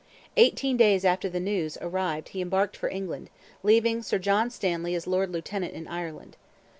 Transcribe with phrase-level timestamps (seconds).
[0.35, 3.29] Eighteen days after the news arrived he embarked for England,
[3.61, 6.37] leaving Sir John Stanley as Lord Lieutenant in Ireland.